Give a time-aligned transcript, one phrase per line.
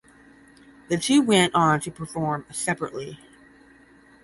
[0.89, 3.19] The two went on to perform separately.